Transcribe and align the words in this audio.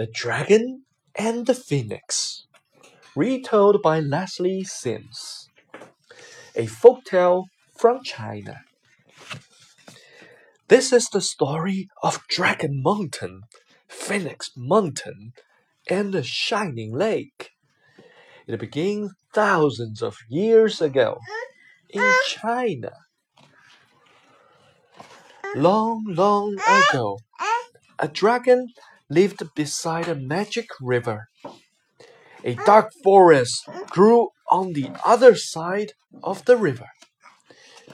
The 0.00 0.06
Dragon 0.06 0.84
and 1.14 1.44
the 1.44 1.52
Phoenix, 1.52 2.46
retold 3.14 3.82
by 3.82 4.00
Lesley 4.00 4.64
Sims. 4.64 5.50
A 6.54 6.64
folktale 6.64 7.44
from 7.76 8.02
China. 8.02 8.62
This 10.68 10.90
is 10.90 11.08
the 11.08 11.20
story 11.20 11.90
of 12.02 12.26
Dragon 12.28 12.80
Mountain, 12.82 13.42
Phoenix 13.88 14.50
Mountain, 14.56 15.32
and 15.90 16.14
the 16.14 16.22
Shining 16.22 16.96
Lake. 16.96 17.50
It 18.46 18.58
begins 18.58 19.12
thousands 19.34 20.00
of 20.00 20.16
years 20.30 20.80
ago 20.80 21.18
in 21.90 22.10
China. 22.26 22.92
Long, 25.54 26.04
long 26.08 26.56
ago, 26.88 27.18
a 27.98 28.08
dragon 28.08 28.68
lived 29.10 29.42
beside 29.54 30.08
a 30.08 30.14
magic 30.14 30.68
river. 30.80 31.26
A 32.44 32.54
dark 32.54 32.90
forest 33.04 33.64
grew 33.90 34.28
on 34.50 34.72
the 34.72 34.90
other 35.04 35.34
side 35.36 35.92
of 36.22 36.44
the 36.46 36.56
river. 36.56 36.88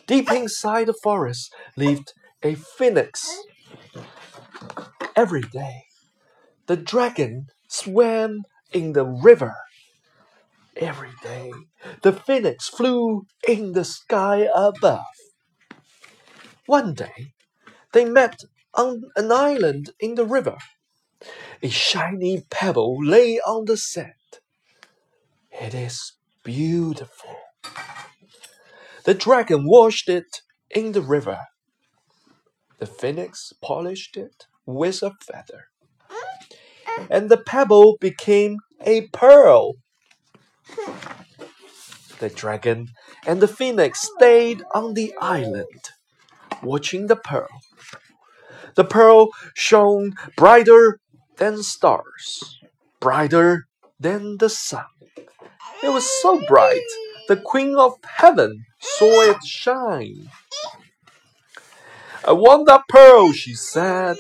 Deep 0.06 0.30
inside 0.30 0.87
the 0.87 0.95
forest 1.02 1.52
lived 1.76 2.12
a 2.42 2.54
phoenix. 2.54 3.38
Every 5.16 5.42
day, 5.42 5.84
the 6.66 6.76
dragon 6.76 7.46
swam 7.68 8.42
in 8.73 8.92
the 8.92 9.04
river. 9.04 9.54
Every 10.76 11.12
day, 11.23 11.52
the 12.02 12.12
phoenix 12.12 12.68
flew 12.68 13.26
in 13.48 13.73
the 13.73 13.84
sky 13.84 14.48
above. 14.54 15.04
One 16.66 16.95
day, 16.95 17.34
they 17.92 18.04
met 18.04 18.40
on 18.74 19.02
an 19.16 19.32
island 19.32 19.90
in 20.01 20.16
the 20.16 20.26
river. 20.26 20.59
A 21.62 21.69
shiny 21.69 22.42
pebble 22.51 22.98
lay 23.02 23.41
on 23.41 23.65
the 23.65 23.77
sand. 23.77 24.12
It 25.51 25.74
is 25.74 26.13
beautiful. 26.45 27.37
The 29.04 29.15
dragon 29.15 29.66
washed 29.66 30.09
it 30.09 30.43
in 30.71 30.93
the 30.93 31.01
river. 31.01 31.38
The 32.79 32.87
phoenix 32.87 33.52
polished 33.63 34.16
it 34.16 34.46
with 34.66 35.02
a 35.02 35.13
feather. 35.23 35.68
And 37.09 37.30
the 37.30 37.38
pebble 37.38 37.96
became 38.01 38.59
a 38.85 39.09
pearl. 39.09 39.74
The 42.18 42.29
dragon 42.29 42.88
and 43.26 43.41
the 43.41 43.48
phoenix 43.48 44.10
stayed 44.15 44.63
on 44.74 44.95
the 44.95 45.15
island, 45.20 45.91
watching 46.63 47.07
the 47.07 47.16
pearl. 47.16 47.48
The 48.74 48.85
pearl 48.85 49.29
shone 49.54 50.13
brighter 50.37 50.98
than 51.38 51.62
stars, 51.62 52.60
brighter 53.01 53.66
than 54.01 54.38
the 54.38 54.48
sun. 54.48 54.87
It 55.82 55.90
was 55.90 56.09
so 56.23 56.40
bright, 56.48 56.88
the 57.29 57.37
Queen 57.37 57.76
of 57.76 57.95
Heaven 58.04 58.65
saw 58.80 59.23
it 59.23 59.45
shine. 59.45 60.29
I 62.24 62.32
want 62.32 62.66
that 62.66 62.82
pearl, 62.88 63.32
she 63.32 63.54
said. 63.54 64.16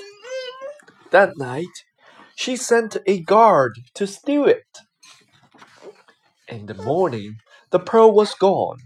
That 1.10 1.38
night, 1.38 1.84
she 2.36 2.56
sent 2.56 2.96
a 3.06 3.22
guard 3.22 3.72
to 3.94 4.06
steal 4.06 4.46
it. 4.46 4.66
In 6.48 6.66
the 6.66 6.74
morning, 6.74 7.36
the 7.70 7.78
pearl 7.80 8.12
was 8.12 8.34
gone. 8.34 8.78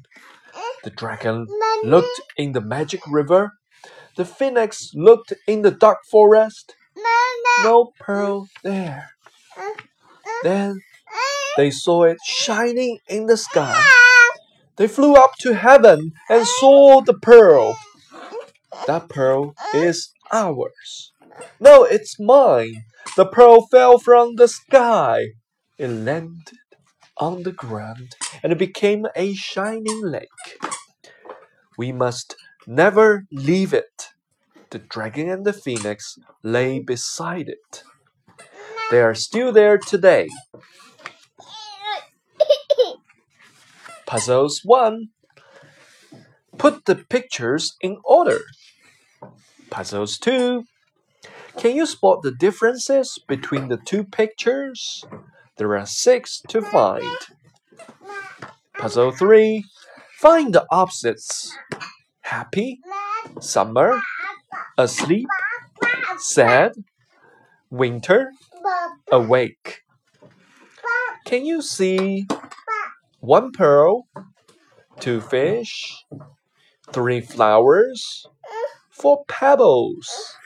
The 0.84 0.90
dragon 0.90 1.46
looked 1.84 2.20
in 2.36 2.52
the 2.52 2.60
magic 2.60 3.02
river. 3.06 3.52
The 4.16 4.24
phoenix 4.24 4.90
looked 4.94 5.32
in 5.46 5.62
the 5.62 5.70
dark 5.70 5.98
forest. 6.10 6.74
No 7.62 7.92
pearl 8.00 8.48
there. 8.62 9.10
Then 10.42 10.80
they 11.56 11.70
saw 11.70 12.04
it 12.04 12.18
shining 12.24 12.98
in 13.08 13.26
the 13.26 13.36
sky. 13.36 13.82
They 14.76 14.88
flew 14.88 15.14
up 15.14 15.32
to 15.40 15.54
heaven 15.54 16.12
and 16.28 16.46
saw 16.46 17.02
the 17.02 17.14
pearl. 17.14 17.76
That 18.86 19.08
pearl 19.08 19.54
is 19.74 20.12
ours. 20.32 21.12
No, 21.60 21.84
it's 21.84 22.18
mine. 22.18 22.84
The 23.16 23.26
pearl 23.26 23.66
fell 23.70 23.98
from 23.98 24.36
the 24.36 24.48
sky. 24.48 25.26
It 25.76 25.88
landed 25.88 26.58
on 27.18 27.42
the 27.42 27.52
ground 27.52 28.16
and 28.42 28.52
it 28.52 28.58
became 28.58 29.06
a 29.14 29.34
shining 29.34 30.02
lake. 30.02 30.58
We 31.76 31.92
must 31.92 32.36
never 32.66 33.24
leave 33.30 33.74
it. 33.74 34.09
The 34.70 34.78
dragon 34.78 35.28
and 35.28 35.44
the 35.44 35.52
phoenix 35.52 36.18
lay 36.44 36.78
beside 36.78 37.48
it. 37.48 37.82
They 38.90 39.00
are 39.00 39.14
still 39.14 39.52
there 39.52 39.78
today. 39.78 40.28
Puzzles 44.06 44.60
1. 44.64 45.08
Put 46.56 46.84
the 46.84 46.94
pictures 46.96 47.76
in 47.80 47.98
order. 48.04 48.40
Puzzles 49.70 50.18
2. 50.18 50.64
Can 51.58 51.74
you 51.74 51.86
spot 51.86 52.22
the 52.22 52.32
differences 52.32 53.18
between 53.26 53.68
the 53.68 53.76
two 53.76 54.04
pictures? 54.04 55.04
There 55.56 55.76
are 55.76 55.86
six 55.86 56.40
to 56.48 56.62
find. 56.62 57.18
Puzzle 58.78 59.10
3. 59.10 59.64
Find 60.18 60.54
the 60.54 60.66
opposites. 60.70 61.56
Happy, 62.20 62.80
summer, 63.40 64.00
asleep, 64.76 65.28
sad, 66.18 66.72
winter, 67.70 68.32
awake. 69.10 69.82
Can 71.24 71.44
you 71.44 71.62
see 71.62 72.26
one 73.20 73.52
pearl, 73.52 74.06
two 74.98 75.20
fish, 75.20 76.04
three 76.92 77.20
flowers, 77.20 78.26
four 78.90 79.24
pebbles? 79.28 80.36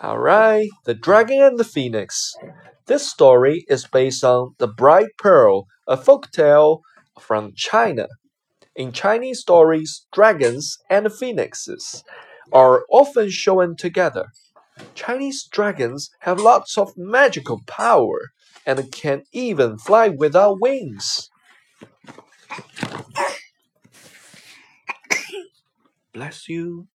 All 0.00 0.18
right, 0.18 0.70
the 0.84 0.94
dragon 0.94 1.42
and 1.42 1.58
the 1.58 1.64
phoenix. 1.64 2.34
This 2.86 3.10
story 3.10 3.66
is 3.68 3.86
based 3.86 4.24
on 4.24 4.54
The 4.58 4.68
Bright 4.68 5.10
Pearl, 5.18 5.66
a 5.86 5.96
folk 5.96 6.30
tale 6.30 6.80
from 7.20 7.52
China. 7.54 8.06
In 8.78 8.92
Chinese 8.92 9.40
stories, 9.40 10.06
dragons 10.12 10.78
and 10.88 11.12
phoenixes 11.12 12.04
are 12.52 12.84
often 12.90 13.28
shown 13.28 13.74
together. 13.74 14.26
Chinese 14.94 15.48
dragons 15.50 16.10
have 16.20 16.38
lots 16.38 16.78
of 16.78 16.96
magical 16.96 17.60
power 17.66 18.30
and 18.64 18.92
can 18.92 19.24
even 19.32 19.78
fly 19.78 20.10
without 20.10 20.60
wings. 20.60 21.28
Bless 26.12 26.48
you. 26.48 26.86